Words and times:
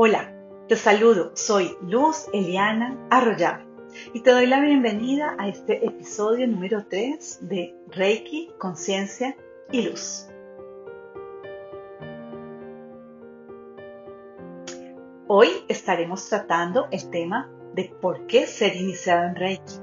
Hola, 0.00 0.32
te 0.68 0.76
saludo, 0.76 1.32
soy 1.34 1.76
Luz 1.82 2.28
Eliana 2.32 2.96
Arroyave 3.10 3.66
y 4.12 4.20
te 4.20 4.30
doy 4.30 4.46
la 4.46 4.60
bienvenida 4.60 5.34
a 5.40 5.48
este 5.48 5.84
episodio 5.84 6.46
número 6.46 6.86
3 6.88 7.48
de 7.48 7.74
Reiki, 7.88 8.52
Conciencia 8.58 9.36
y 9.72 9.82
Luz. 9.82 10.28
Hoy 15.26 15.48
estaremos 15.66 16.28
tratando 16.28 16.86
el 16.92 17.10
tema 17.10 17.50
de 17.74 17.92
por 18.00 18.24
qué 18.28 18.46
ser 18.46 18.76
iniciado 18.76 19.26
en 19.30 19.34
Reiki 19.34 19.74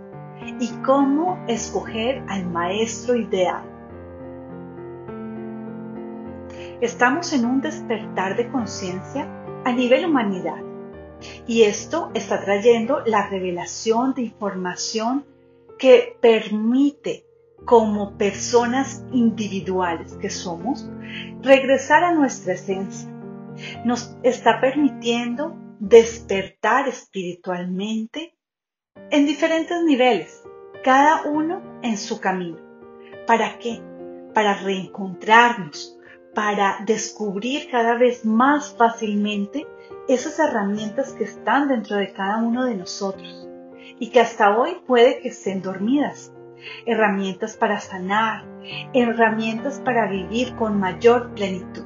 y 0.61 0.70
cómo 0.86 1.43
escoger 1.50 2.23
al 2.29 2.45
maestro 2.45 3.18
ideal. 3.18 3.66
Estamos 6.79 7.34
en 7.34 7.45
un 7.45 7.59
despertar 7.59 8.38
de 8.38 8.50
conciencia 8.50 9.41
a 9.66 9.73
nivel 9.73 10.05
humanidad. 10.05 10.63
Y 11.48 11.63
esto 11.63 12.12
está 12.13 12.44
trayendo 12.45 13.02
la 13.05 13.27
revelación 13.27 14.13
de 14.13 14.22
información 14.22 15.26
que 15.77 16.17
permite 16.22 17.26
como 17.66 18.17
personas 18.17 19.03
individuales 19.12 20.13
que 20.22 20.30
somos 20.30 20.88
regresar 21.41 22.03
a 22.03 22.13
nuestra 22.13 22.53
esencia. 22.53 23.09
Nos 23.84 24.16
está 24.23 24.62
permitiendo 24.62 25.55
despertar 25.80 26.88
espiritualmente 26.88 28.38
en 29.09 29.25
diferentes 29.25 29.84
niveles, 29.84 30.44
cada 30.84 31.23
uno 31.23 31.80
en 31.81 31.97
su 31.97 32.20
camino. 32.20 32.58
¿Para 33.25 33.58
qué? 33.58 33.81
Para 34.34 34.55
reencontrarnos, 34.55 35.95
para 36.35 36.77
descubrir 36.85 37.71
cada 37.71 37.95
vez 37.95 38.25
más 38.25 38.75
fácilmente 38.77 39.66
esas 40.09 40.38
herramientas 40.38 41.13
que 41.13 41.23
están 41.23 41.70
dentro 41.70 41.95
de 41.95 42.11
cada 42.11 42.38
uno 42.38 42.66
de 42.66 42.75
nosotros 42.75 43.47
y 43.97 44.09
que 44.09 44.19
hasta 44.19 44.56
hoy 44.56 44.78
puede 44.86 45.22
que 45.22 45.30
estén 45.30 45.61
dormidas. 45.61 46.33
Herramientas 46.86 47.56
para 47.56 47.80
sanar, 47.80 48.44
herramientas 48.94 49.80
para 49.83 50.09
vivir 50.09 50.53
con 50.56 50.78
mayor 50.80 51.33
plenitud. 51.36 51.86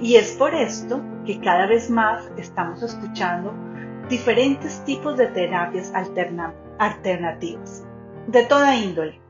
Y 0.00 0.16
es 0.16 0.32
por 0.32 0.54
esto 0.54 1.00
que 1.24 1.40
cada 1.40 1.66
vez 1.66 1.88
más 1.88 2.28
estamos 2.36 2.82
escuchando 2.82 3.54
diferentes 4.08 4.84
tipos 4.84 5.16
de 5.16 5.28
terapias 5.28 5.92
alternativas, 5.94 7.84
de 8.26 8.42
toda 8.44 8.74
índole 8.74 9.21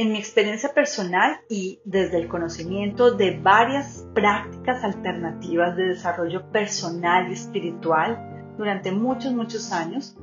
en 0.00 0.12
mi 0.12 0.18
experiencia 0.18 0.72
personal 0.72 1.42
y 1.50 1.78
desde 1.84 2.16
el 2.16 2.26
conocimiento 2.26 3.10
de 3.10 3.38
varias 3.38 4.06
prácticas 4.14 4.82
alternativas 4.82 5.76
de 5.76 5.88
desarrollo 5.88 6.50
personal 6.50 7.28
y 7.28 7.34
espiritual 7.34 8.54
durante 8.56 8.92
muchos, 8.92 9.34
muchos 9.34 9.72
años, 9.72 10.16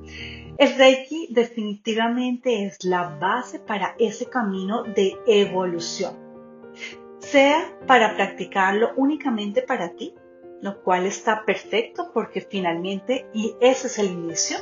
el 0.57 0.75
Reiki 0.79 1.27
definitivamente 1.29 2.65
es 2.65 2.83
la 2.85 3.19
base 3.19 3.59
para 3.59 3.93
ese 3.99 4.25
camino 4.25 4.81
de 4.81 5.15
evolución. 5.27 6.15
Sea 7.19 7.77
para 7.85 8.15
practicarlo 8.15 8.93
únicamente 8.95 9.61
para 9.61 9.91
ti, 9.91 10.15
lo 10.59 10.81
cual 10.81 11.05
está 11.05 11.45
perfecto 11.45 12.09
porque 12.15 12.41
finalmente 12.41 13.27
y 13.31 13.53
ese 13.61 13.85
es 13.85 13.99
el 13.99 14.07
inicio, 14.07 14.57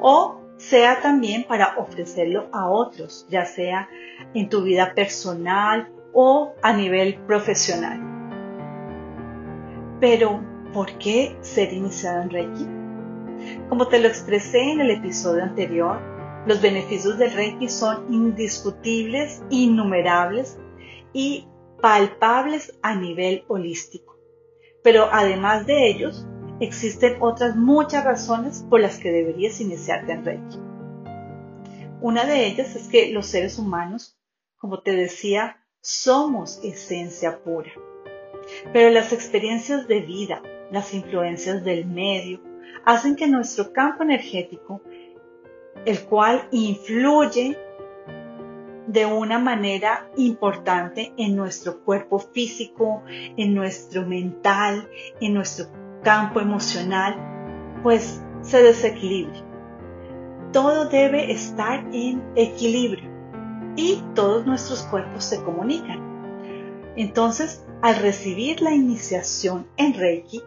o 0.00 0.39
sea 0.60 1.00
también 1.00 1.44
para 1.44 1.74
ofrecerlo 1.78 2.48
a 2.52 2.68
otros, 2.68 3.26
ya 3.30 3.46
sea 3.46 3.88
en 4.34 4.50
tu 4.50 4.62
vida 4.62 4.94
personal 4.94 5.90
o 6.12 6.52
a 6.62 6.74
nivel 6.74 7.18
profesional. 7.26 7.98
Pero, 10.00 10.44
¿por 10.74 10.92
qué 10.98 11.36
ser 11.40 11.72
iniciado 11.72 12.22
en 12.22 12.30
Reiki? 12.30 12.66
Como 13.70 13.88
te 13.88 14.00
lo 14.00 14.08
expresé 14.08 14.72
en 14.72 14.80
el 14.80 14.90
episodio 14.90 15.42
anterior, 15.42 15.98
los 16.46 16.60
beneficios 16.60 17.16
del 17.18 17.32
Reiki 17.32 17.68
son 17.68 18.12
indiscutibles, 18.12 19.42
innumerables 19.48 20.58
y 21.14 21.48
palpables 21.80 22.78
a 22.82 22.94
nivel 22.94 23.44
holístico. 23.48 24.18
Pero 24.82 25.08
además 25.10 25.66
de 25.66 25.88
ellos, 25.88 26.26
existen 26.60 27.16
otras 27.20 27.56
muchas 27.56 28.04
razones 28.04 28.64
por 28.68 28.80
las 28.80 28.98
que 28.98 29.10
deberías 29.10 29.60
iniciarte 29.60 30.12
en 30.12 30.24
Reiki. 30.24 30.58
Una 32.00 32.24
de 32.24 32.46
ellas 32.46 32.76
es 32.76 32.88
que 32.88 33.12
los 33.12 33.26
seres 33.26 33.58
humanos, 33.58 34.18
como 34.56 34.80
te 34.80 34.92
decía, 34.92 35.64
somos 35.80 36.60
esencia 36.62 37.42
pura. 37.42 37.72
Pero 38.72 38.90
las 38.90 39.12
experiencias 39.12 39.88
de 39.88 40.00
vida, 40.00 40.42
las 40.70 40.94
influencias 40.94 41.64
del 41.64 41.86
medio, 41.86 42.40
hacen 42.84 43.16
que 43.16 43.26
nuestro 43.26 43.72
campo 43.72 44.02
energético, 44.02 44.82
el 45.84 46.00
cual 46.04 46.46
influye 46.50 47.56
de 48.86 49.06
una 49.06 49.38
manera 49.38 50.10
importante 50.16 51.12
en 51.16 51.36
nuestro 51.36 51.84
cuerpo 51.84 52.18
físico, 52.18 53.02
en 53.08 53.54
nuestro 53.54 54.04
mental, 54.04 54.88
en 55.20 55.34
nuestro 55.34 55.66
campo 56.02 56.40
emocional, 56.40 57.16
pues 57.82 58.22
se 58.42 58.62
desequilibre. 58.62 59.42
Todo 60.52 60.88
debe 60.88 61.30
estar 61.30 61.84
en 61.92 62.22
equilibrio 62.34 63.08
y 63.76 64.02
todos 64.14 64.46
nuestros 64.46 64.82
cuerpos 64.84 65.24
se 65.24 65.42
comunican. 65.42 66.10
Entonces, 66.96 67.64
al 67.82 67.96
recibir 67.96 68.60
la 68.60 68.74
iniciación 68.74 69.66
en 69.76 69.94
Reiki, 69.94 70.42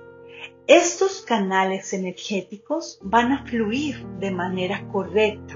estos 0.67 1.21
canales 1.21 1.93
energéticos 1.93 2.99
van 3.01 3.31
a 3.31 3.45
fluir 3.45 4.05
de 4.19 4.31
manera 4.31 4.87
correcta, 4.91 5.55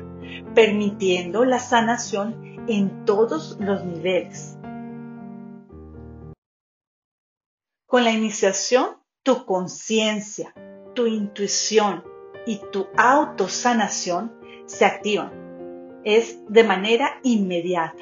permitiendo 0.54 1.46
la 1.46 1.60
sanación 1.60 2.66
en 2.68 3.06
todos 3.06 3.58
los 3.60 3.86
niveles. 3.86 4.58
Con 7.86 8.04
la 8.04 8.12
iniciación 8.12 8.98
tu 9.28 9.44
conciencia, 9.44 10.54
tu 10.96 11.06
intuición 11.06 12.02
y 12.46 12.62
tu 12.72 12.88
autosanación 12.96 14.32
se 14.66 14.86
activan. 14.86 16.00
Es 16.06 16.40
de 16.48 16.64
manera 16.64 17.20
inmediata. 17.24 18.02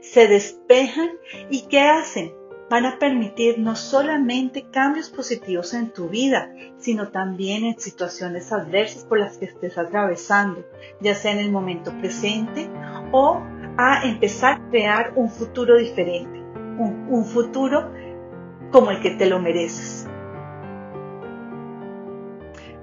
Se 0.00 0.26
despejan 0.28 1.10
y 1.50 1.66
¿qué 1.66 1.80
hacen? 1.80 2.32
Van 2.70 2.86
a 2.86 2.98
permitir 2.98 3.58
no 3.58 3.76
solamente 3.76 4.70
cambios 4.70 5.10
positivos 5.10 5.74
en 5.74 5.92
tu 5.92 6.08
vida, 6.08 6.50
sino 6.78 7.10
también 7.10 7.66
en 7.66 7.78
situaciones 7.78 8.50
adversas 8.50 9.04
por 9.04 9.18
las 9.18 9.36
que 9.36 9.44
estés 9.44 9.76
atravesando, 9.76 10.64
ya 11.02 11.14
sea 11.14 11.32
en 11.32 11.40
el 11.40 11.52
momento 11.52 11.92
presente 12.00 12.70
o 13.12 13.42
a 13.76 14.04
empezar 14.04 14.54
a 14.54 14.70
crear 14.70 15.12
un 15.16 15.28
futuro 15.28 15.76
diferente, 15.76 16.38
un, 16.78 17.08
un 17.10 17.26
futuro 17.26 17.92
como 18.72 18.90
el 18.90 19.02
que 19.02 19.10
te 19.10 19.26
lo 19.26 19.38
mereces 19.38 20.05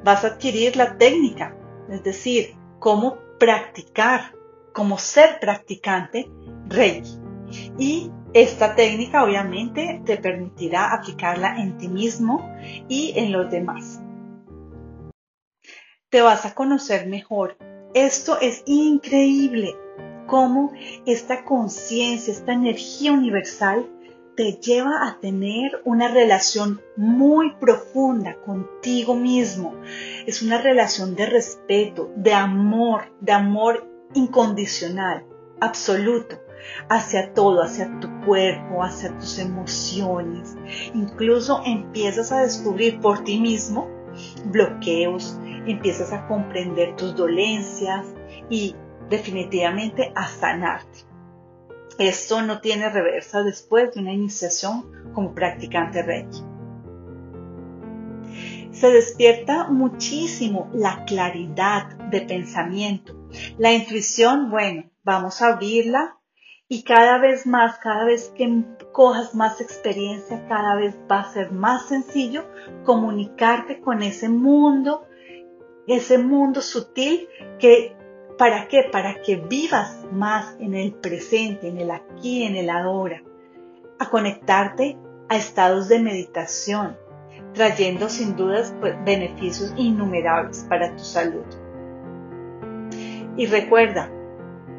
vas 0.03 0.23
a 0.23 0.27
adquirir 0.27 0.75
la 0.75 0.97
técnica, 0.97 1.55
es 1.89 2.03
decir, 2.03 2.55
cómo 2.79 3.17
practicar, 3.39 4.33
cómo 4.73 4.97
ser 4.97 5.39
practicante 5.39 6.29
Reiki. 6.67 7.19
Y 7.77 8.11
esta 8.33 8.75
técnica 8.75 9.23
obviamente 9.23 10.01
te 10.05 10.17
permitirá 10.17 10.93
aplicarla 10.93 11.55
en 11.57 11.77
ti 11.77 11.87
mismo 11.87 12.49
y 12.87 13.13
en 13.15 13.31
los 13.31 13.49
demás. 13.51 14.01
Te 16.09 16.21
vas 16.21 16.45
a 16.45 16.53
conocer 16.53 17.07
mejor. 17.07 17.57
Esto 17.93 18.39
es 18.39 18.63
increíble, 18.65 19.75
cómo 20.25 20.73
esta 21.05 21.43
conciencia, 21.43 22.33
esta 22.33 22.53
energía 22.53 23.11
universal 23.13 23.87
te 24.35 24.53
lleva 24.53 25.07
a 25.07 25.19
tener 25.19 25.81
una 25.85 26.07
relación 26.07 26.81
muy 26.97 27.53
profunda 27.55 28.35
contigo 28.45 29.15
mismo. 29.15 29.75
Es 30.25 30.41
una 30.41 30.59
relación 30.59 31.15
de 31.15 31.25
respeto, 31.27 32.11
de 32.15 32.33
amor, 32.33 33.11
de 33.21 33.31
amor 33.31 33.87
incondicional, 34.13 35.25
absoluto, 35.59 36.39
hacia 36.89 37.33
todo, 37.33 37.61
hacia 37.61 37.99
tu 37.99 38.09
cuerpo, 38.25 38.83
hacia 38.83 39.17
tus 39.17 39.37
emociones. 39.39 40.55
Incluso 40.93 41.61
empiezas 41.65 42.31
a 42.31 42.41
descubrir 42.41 42.99
por 42.99 43.23
ti 43.23 43.39
mismo 43.39 43.87
bloqueos, 44.45 45.37
empiezas 45.65 46.11
a 46.11 46.27
comprender 46.27 46.95
tus 46.95 47.15
dolencias 47.15 48.05
y 48.49 48.75
definitivamente 49.09 50.11
a 50.15 50.27
sanarte. 50.27 51.12
Esto 51.99 52.41
no 52.41 52.59
tiene 52.59 52.89
reversa 52.89 53.43
después 53.43 53.93
de 53.93 54.01
una 54.01 54.13
iniciación 54.13 55.11
como 55.13 55.33
practicante 55.33 56.01
Reiki. 56.01 56.41
Se 58.71 58.91
despierta 58.91 59.69
muchísimo 59.69 60.69
la 60.73 61.05
claridad 61.05 61.95
de 62.09 62.21
pensamiento. 62.21 63.15
La 63.57 63.71
intuición, 63.71 64.49
bueno, 64.49 64.89
vamos 65.03 65.41
a 65.41 65.53
abrirla 65.53 66.17
Y 66.67 66.83
cada 66.83 67.19
vez 67.19 67.45
más, 67.45 67.77
cada 67.77 68.05
vez 68.05 68.33
que 68.35 68.63
cojas 68.91 69.35
más 69.35 69.61
experiencia, 69.61 70.47
cada 70.47 70.75
vez 70.75 70.97
va 71.11 71.19
a 71.19 71.33
ser 71.33 71.51
más 71.51 71.87
sencillo 71.89 72.45
comunicarte 72.83 73.79
con 73.79 74.01
ese 74.01 74.27
mundo, 74.29 75.05
ese 75.85 76.17
mundo 76.17 76.61
sutil 76.61 77.27
que, 77.59 77.95
¿para 78.37 78.67
qué? 78.67 78.89
Para 78.91 79.21
que 79.21 79.37
vivas 79.37 80.05
más 80.11 80.55
en 80.59 80.75
el 80.75 80.93
presente, 80.93 81.67
en 81.67 81.77
el 81.77 81.91
aquí, 81.91 82.43
en 82.43 82.55
el 82.55 82.69
ahora, 82.69 83.21
a 83.99 84.09
conectarte 84.09 84.97
a 85.29 85.35
estados 85.35 85.87
de 85.87 85.99
meditación, 85.99 86.97
trayendo 87.53 88.09
sin 88.09 88.35
dudas 88.35 88.75
pues, 88.79 88.95
beneficios 89.05 89.73
innumerables 89.77 90.65
para 90.69 90.95
tu 90.95 91.03
salud. 91.03 91.45
Y 93.37 93.47
recuerda, 93.47 94.09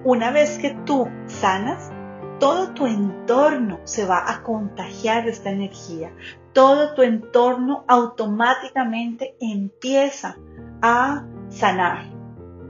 una 0.04 0.30
vez 0.30 0.58
que 0.58 0.76
tú 0.84 1.08
sanas, 1.26 1.90
todo 2.38 2.70
tu 2.72 2.86
entorno 2.86 3.80
se 3.84 4.06
va 4.06 4.30
a 4.30 4.42
contagiar 4.42 5.24
de 5.24 5.30
esta 5.30 5.50
energía. 5.50 6.12
Todo 6.52 6.94
tu 6.94 7.02
entorno 7.02 7.84
automáticamente 7.88 9.34
empieza 9.40 10.36
a 10.82 11.24
sanar 11.48 12.13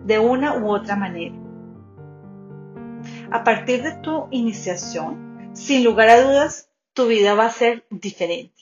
de 0.05 0.19
una 0.19 0.57
u 0.59 0.71
otra 0.71 0.97
manera. 0.97 1.35
A 3.31 3.43
partir 3.43 3.83
de 3.83 3.93
tu 3.97 4.29
iniciación, 4.31 5.51
sin 5.55 5.85
lugar 5.85 6.09
a 6.09 6.23
dudas, 6.23 6.71
tu 6.93 7.07
vida 7.07 7.35
va 7.35 7.47
a 7.47 7.51
ser 7.51 7.85
diferente. 7.91 8.55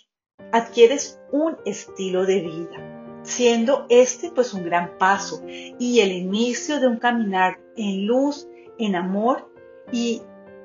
Adquieres 0.53 1.21
un 1.31 1.57
estilo 1.65 2.25
de 2.25 2.41
vida, 2.41 3.21
siendo 3.23 3.87
este 3.89 4.31
pues 4.31 4.55
un 4.55 4.65
gran 4.65 4.97
paso 4.99 5.43
y 5.47 6.01
el 6.01 6.13
inicio 6.13 6.81
de 6.81 6.89
un 6.89 6.99
caminar 6.99 7.61
en 7.77 8.07
luz, 8.07 8.49
en 8.79 8.97
amor 8.97 9.53
y 9.93 10.23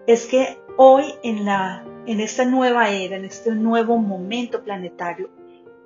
es 0.08 0.26
que 0.26 0.58
hoy 0.78 1.14
en 1.24 1.46
la 1.46 1.84
en 2.06 2.22
esta 2.22 2.46
nueva 2.46 2.90
era, 2.90 3.18
en 3.18 3.26
este 3.26 3.52
nuevo 3.52 3.98
momento 3.98 4.64
planetario, 4.64 5.30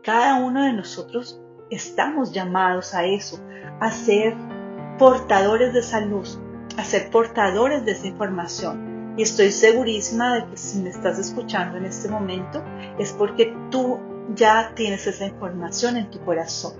cada 0.03 0.35
uno 0.35 0.63
de 0.63 0.73
nosotros 0.73 1.41
estamos 1.71 2.31
llamados 2.31 2.93
a 2.93 3.05
eso, 3.05 3.39
a 3.79 3.89
ser 3.89 4.35
portadores 4.97 5.73
de 5.73 5.79
esa 5.79 6.01
luz, 6.01 6.39
a 6.77 6.83
ser 6.83 7.09
portadores 7.09 7.85
de 7.85 7.91
esa 7.93 8.07
información. 8.07 9.15
Y 9.17 9.23
estoy 9.23 9.51
segurísima 9.51 10.35
de 10.35 10.49
que 10.49 10.57
si 10.57 10.79
me 10.79 10.89
estás 10.89 11.19
escuchando 11.19 11.77
en 11.77 11.85
este 11.85 12.07
momento 12.07 12.63
es 12.97 13.11
porque 13.11 13.53
tú 13.69 13.99
ya 14.35 14.73
tienes 14.75 15.05
esa 15.07 15.25
información 15.25 15.97
en 15.97 16.09
tu 16.09 16.19
corazón. 16.23 16.73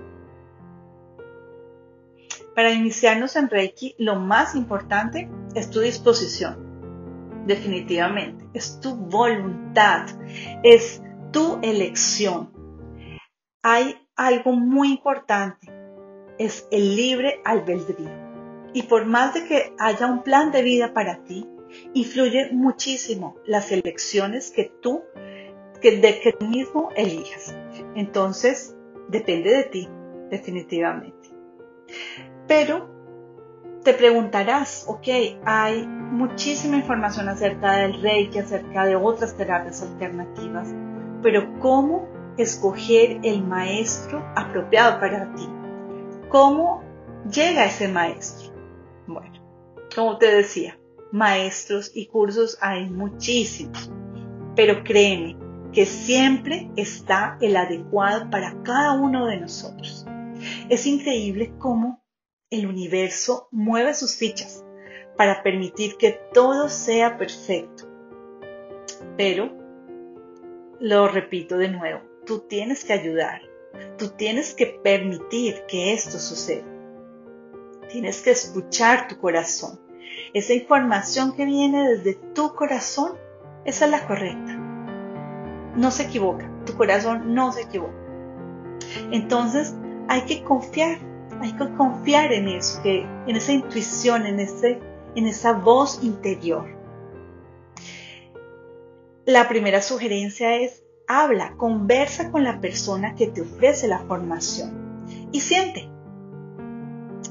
Para 2.54 2.70
iniciarnos 2.70 3.36
en 3.36 3.48
Reiki, 3.48 3.94
lo 3.98 4.16
más 4.16 4.54
importante 4.54 5.30
es 5.54 5.70
tu 5.70 5.80
disposición. 5.80 7.44
Definitivamente, 7.46 8.46
es 8.52 8.78
tu 8.80 8.94
voluntad, 8.94 10.06
es 10.62 11.02
tu 11.32 11.58
elección. 11.62 12.52
Hay 13.62 13.96
algo 14.16 14.52
muy 14.52 14.90
importante, 14.90 15.72
es 16.44 16.66
el 16.70 16.96
libre 16.96 17.40
albedrío. 17.44 18.10
Y 18.74 18.84
por 18.84 19.06
más 19.06 19.34
de 19.34 19.44
que 19.44 19.74
haya 19.78 20.06
un 20.06 20.22
plan 20.22 20.50
de 20.50 20.62
vida 20.62 20.94
para 20.94 21.22
ti, 21.24 21.46
influye 21.94 22.50
muchísimo 22.52 23.36
las 23.46 23.70
elecciones 23.72 24.50
que 24.50 24.72
tú, 24.80 25.02
que 25.80 25.98
de 25.98 26.20
que 26.20 26.36
mismo 26.44 26.90
elijas. 26.96 27.54
Entonces, 27.94 28.76
depende 29.08 29.50
de 29.50 29.64
ti, 29.64 29.88
definitivamente. 30.30 31.30
Pero 32.46 32.90
te 33.82 33.92
preguntarás, 33.94 34.84
ok, 34.86 35.08
hay 35.44 35.86
muchísima 35.86 36.76
información 36.76 37.28
acerca 37.28 37.78
del 37.78 38.00
Reiki, 38.00 38.38
acerca 38.38 38.86
de 38.86 38.96
otras 38.96 39.36
terapias 39.36 39.82
alternativas, 39.82 40.68
pero 41.22 41.58
¿cómo 41.58 42.08
escoger 42.36 43.20
el 43.22 43.42
maestro 43.42 44.24
apropiado 44.34 45.00
para 45.00 45.32
ti. 45.34 45.48
¿Cómo 46.32 46.82
llega 47.30 47.66
ese 47.66 47.88
maestro? 47.88 48.54
Bueno, 49.06 49.34
como 49.94 50.16
te 50.16 50.34
decía, 50.34 50.78
maestros 51.12 51.92
y 51.94 52.06
cursos 52.06 52.56
hay 52.62 52.88
muchísimos, 52.88 53.92
pero 54.56 54.82
créeme 54.82 55.36
que 55.74 55.84
siempre 55.84 56.70
está 56.74 57.36
el 57.42 57.54
adecuado 57.54 58.30
para 58.30 58.62
cada 58.62 58.94
uno 58.94 59.26
de 59.26 59.40
nosotros. 59.40 60.06
Es 60.70 60.86
increíble 60.86 61.52
cómo 61.58 62.02
el 62.48 62.66
universo 62.66 63.48
mueve 63.50 63.92
sus 63.92 64.16
fichas 64.16 64.64
para 65.18 65.42
permitir 65.42 65.98
que 65.98 66.18
todo 66.32 66.70
sea 66.70 67.18
perfecto. 67.18 67.86
Pero, 69.18 69.52
lo 70.80 71.08
repito 71.08 71.58
de 71.58 71.68
nuevo, 71.68 72.00
tú 72.24 72.46
tienes 72.48 72.86
que 72.86 72.94
ayudar, 72.94 73.42
tú 73.98 74.08
tienes 74.10 74.54
que 74.54 74.66
permitir 74.66 75.64
que 75.66 75.92
esto 75.92 76.18
suceda. 76.18 76.64
Tienes 77.90 78.22
que 78.22 78.30
escuchar 78.30 79.08
tu 79.08 79.18
corazón. 79.18 79.80
Esa 80.34 80.54
información 80.54 81.34
que 81.34 81.44
viene 81.44 81.88
desde 81.88 82.14
tu 82.34 82.54
corazón, 82.54 83.18
esa 83.64 83.84
es 83.84 83.90
la 83.90 84.06
correcta. 84.06 84.56
No 85.76 85.90
se 85.90 86.04
equivoca, 86.04 86.50
tu 86.66 86.74
corazón 86.76 87.34
no 87.34 87.52
se 87.52 87.62
equivoca. 87.62 87.94
Entonces 89.10 89.74
hay 90.08 90.22
que 90.22 90.42
confiar, 90.42 90.98
hay 91.40 91.52
que 91.52 91.72
confiar 91.74 92.32
en 92.32 92.48
eso, 92.48 92.80
en 92.84 93.36
esa 93.36 93.52
intuición, 93.52 94.26
en, 94.26 94.40
ese, 94.40 94.80
en 95.14 95.26
esa 95.26 95.52
voz 95.52 96.02
interior. 96.02 96.66
La 99.24 99.48
primera 99.48 99.80
sugerencia 99.80 100.56
es 100.56 100.81
habla, 101.20 101.54
conversa 101.56 102.30
con 102.30 102.44
la 102.44 102.60
persona 102.60 103.14
que 103.14 103.26
te 103.26 103.42
ofrece 103.42 103.88
la 103.88 104.00
formación 104.00 105.04
y 105.32 105.40
siente. 105.40 105.88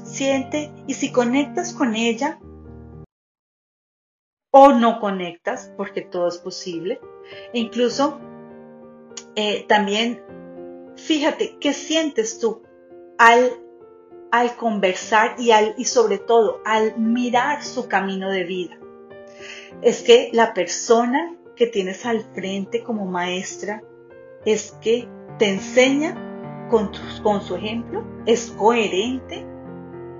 Siente 0.04 0.72
y 0.86 0.94
si 0.94 1.10
conectas 1.10 1.72
con 1.72 1.94
ella 1.94 2.38
o 4.50 4.72
no 4.72 5.00
conectas, 5.00 5.72
porque 5.76 6.02
todo 6.02 6.28
es 6.28 6.38
posible, 6.38 7.00
incluso 7.54 8.20
eh, 9.34 9.64
también 9.66 10.22
fíjate 10.96 11.56
qué 11.58 11.72
sientes 11.72 12.38
tú 12.38 12.62
al, 13.18 13.50
al 14.30 14.54
conversar 14.56 15.36
y, 15.38 15.52
al, 15.52 15.74
y 15.78 15.86
sobre 15.86 16.18
todo 16.18 16.60
al 16.64 16.98
mirar 16.98 17.64
su 17.64 17.88
camino 17.88 18.30
de 18.30 18.44
vida. 18.44 18.78
Es 19.80 20.02
que 20.02 20.30
la 20.32 20.52
persona 20.52 21.36
que 21.56 21.66
tienes 21.66 22.06
al 22.06 22.22
frente 22.34 22.82
como 22.82 23.06
maestra 23.06 23.82
es 24.44 24.72
que 24.80 25.08
te 25.38 25.48
enseña 25.50 26.68
con, 26.70 26.90
con 27.22 27.42
su 27.42 27.56
ejemplo, 27.56 28.04
es 28.26 28.50
coherente 28.50 29.46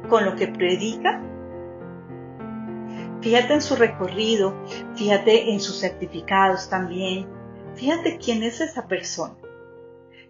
con 0.08 0.24
lo 0.24 0.36
que 0.36 0.48
predica. 0.48 1.22
Fíjate 3.20 3.54
en 3.54 3.62
su 3.62 3.76
recorrido, 3.76 4.54
fíjate 4.94 5.52
en 5.52 5.60
sus 5.60 5.80
certificados 5.80 6.68
también, 6.68 7.28
fíjate 7.76 8.18
quién 8.18 8.42
es 8.42 8.60
esa 8.60 8.86
persona. 8.86 9.36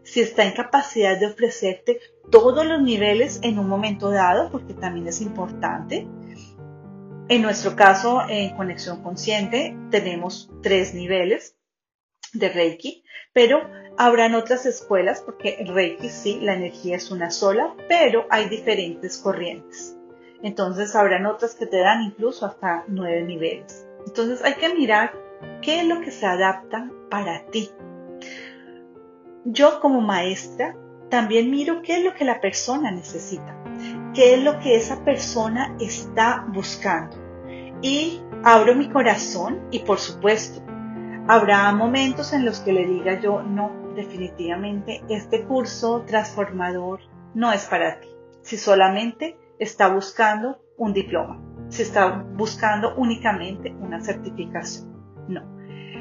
Si 0.02 0.20
está 0.20 0.44
en 0.44 0.52
capacidad 0.52 1.18
de 1.18 1.26
ofrecerte 1.26 2.00
todos 2.30 2.66
los 2.66 2.82
niveles 2.82 3.40
en 3.42 3.58
un 3.58 3.68
momento 3.68 4.10
dado, 4.10 4.50
porque 4.50 4.74
también 4.74 5.06
es 5.06 5.20
importante, 5.20 6.08
en 7.28 7.42
nuestro 7.42 7.76
caso, 7.76 8.22
en 8.28 8.56
conexión 8.56 9.02
consciente, 9.02 9.76
tenemos 9.90 10.50
tres 10.62 10.94
niveles 10.94 11.56
de 12.32 12.48
Reiki, 12.48 13.04
pero 13.32 13.62
habrán 13.96 14.34
otras 14.34 14.66
escuelas, 14.66 15.22
porque 15.22 15.64
Reiki 15.66 16.08
sí, 16.08 16.40
la 16.40 16.54
energía 16.54 16.96
es 16.96 17.10
una 17.10 17.30
sola, 17.30 17.74
pero 17.88 18.26
hay 18.30 18.48
diferentes 18.48 19.18
corrientes. 19.18 19.96
Entonces 20.42 20.96
habrán 20.96 21.26
otras 21.26 21.54
que 21.54 21.66
te 21.66 21.78
dan 21.78 22.02
incluso 22.02 22.46
hasta 22.46 22.84
nueve 22.88 23.22
niveles. 23.22 23.86
Entonces 24.06 24.42
hay 24.44 24.54
que 24.54 24.74
mirar 24.74 25.12
qué 25.60 25.80
es 25.80 25.86
lo 25.86 26.00
que 26.00 26.10
se 26.10 26.26
adapta 26.26 26.90
para 27.10 27.46
ti. 27.46 27.70
Yo 29.44 29.80
como 29.80 30.00
maestra 30.00 30.76
también 31.08 31.50
miro 31.50 31.82
qué 31.82 31.98
es 31.98 32.04
lo 32.04 32.14
que 32.14 32.24
la 32.24 32.40
persona 32.40 32.90
necesita, 32.90 33.56
qué 34.14 34.34
es 34.34 34.42
lo 34.42 34.58
que 34.58 34.76
esa 34.76 35.04
persona 35.04 35.76
está 35.80 36.44
buscando 36.48 37.16
y 37.82 38.22
abro 38.44 38.74
mi 38.74 38.88
corazón 38.88 39.60
y 39.70 39.80
por 39.80 39.98
supuesto, 39.98 40.62
habrá 41.28 41.72
momentos 41.72 42.32
en 42.32 42.44
los 42.44 42.60
que 42.60 42.72
le 42.72 42.86
diga 42.86 43.20
yo, 43.20 43.42
no, 43.42 43.72
definitivamente 43.94 45.02
este 45.08 45.44
curso 45.44 46.04
transformador 46.06 47.00
no 47.34 47.52
es 47.52 47.64
para 47.66 48.00
ti. 48.00 48.08
Si 48.42 48.56
solamente 48.56 49.36
está 49.58 49.88
buscando 49.88 50.58
un 50.76 50.92
diploma, 50.92 51.40
si 51.68 51.82
está 51.82 52.24
buscando 52.34 52.94
únicamente 52.96 53.74
una 53.80 54.00
certificación. 54.00 54.92
No. 55.28 55.42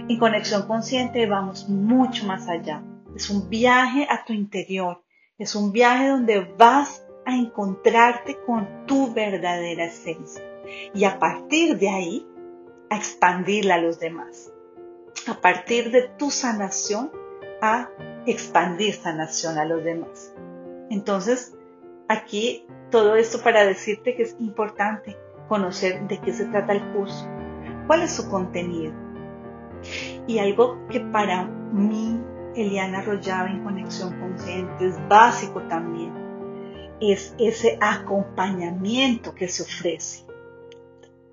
En 0.07 0.17
conexión 0.17 0.67
consciente 0.67 1.25
vamos 1.27 1.69
mucho 1.69 2.25
más 2.25 2.47
allá. 2.47 2.83
Es 3.15 3.29
un 3.29 3.49
viaje 3.49 4.07
a 4.09 4.25
tu 4.25 4.33
interior. 4.33 5.03
Es 5.37 5.55
un 5.55 5.71
viaje 5.71 6.07
donde 6.07 6.53
vas 6.57 7.05
a 7.25 7.35
encontrarte 7.35 8.37
con 8.45 8.85
tu 8.85 9.13
verdadera 9.13 9.85
esencia. 9.85 10.43
Y 10.93 11.03
a 11.03 11.19
partir 11.19 11.77
de 11.77 11.89
ahí, 11.89 12.27
a 12.89 12.97
expandirla 12.97 13.75
a 13.75 13.81
los 13.81 13.99
demás. 13.99 14.51
A 15.27 15.35
partir 15.35 15.91
de 15.91 16.09
tu 16.17 16.31
sanación, 16.31 17.11
a 17.61 17.89
expandir 18.25 18.95
sanación 18.95 19.57
a 19.57 19.65
los 19.65 19.83
demás. 19.83 20.33
Entonces, 20.89 21.55
aquí 22.07 22.65
todo 22.89 23.15
esto 23.15 23.41
para 23.41 23.65
decirte 23.65 24.15
que 24.15 24.23
es 24.23 24.35
importante 24.39 25.17
conocer 25.47 26.07
de 26.07 26.19
qué 26.19 26.33
se 26.33 26.45
trata 26.45 26.73
el 26.73 26.93
curso, 26.93 27.27
cuál 27.87 28.03
es 28.03 28.11
su 28.11 28.29
contenido. 28.29 28.93
Y 30.27 30.39
algo 30.39 30.85
que 30.89 30.99
para 30.99 31.45
mí, 31.45 32.21
Eliana 32.55 32.99
Arroyaba 32.99 33.49
en 33.49 33.63
Conexión 33.63 34.19
Consciente, 34.19 34.87
es 34.87 35.07
básico 35.07 35.61
también, 35.63 36.13
es 37.01 37.35
ese 37.39 37.77
acompañamiento 37.81 39.35
que 39.35 39.47
se 39.47 39.63
ofrece 39.63 40.25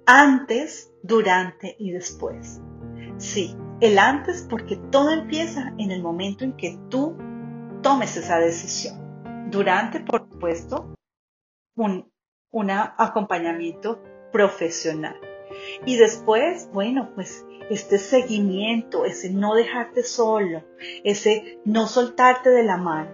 antes, 0.08 0.90
durante 1.02 1.76
y 1.78 1.92
después. 1.92 2.62
Sí, 3.18 3.54
el 3.80 3.98
antes 3.98 4.46
porque 4.48 4.76
todo 4.90 5.10
empieza 5.10 5.75
en 5.76 5.90
el 5.90 6.02
momento 6.02 6.44
en 6.44 6.56
que 6.56 6.78
tú 6.88 7.14
tomes 7.82 8.16
esa 8.16 8.38
decisión. 8.38 9.50
Durante, 9.50 10.00
por 10.00 10.26
supuesto, 10.30 10.94
un, 11.76 12.10
un 12.50 12.70
acompañamiento 12.70 14.02
profesional. 14.32 15.16
Y 15.84 15.96
después, 15.96 16.70
bueno, 16.72 17.12
pues 17.14 17.44
este 17.68 17.98
seguimiento, 17.98 19.04
ese 19.04 19.30
no 19.30 19.54
dejarte 19.54 20.02
solo, 20.02 20.64
ese 21.04 21.58
no 21.66 21.87
soltarte 21.87 22.48
de 22.48 22.62
la 22.62 22.78
mano. 22.78 23.10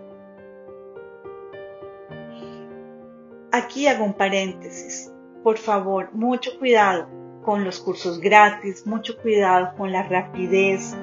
Aquí 3.56 3.86
hago 3.86 4.04
un 4.04 4.14
paréntesis. 4.14 5.12
Por 5.44 5.58
favor, 5.58 6.12
mucho 6.12 6.58
cuidado 6.58 7.08
con 7.44 7.62
los 7.62 7.78
cursos 7.78 8.18
gratis, 8.18 8.84
mucho 8.84 9.16
cuidado 9.22 9.76
con 9.76 9.92
la 9.92 10.02
rapidez. 10.02 10.96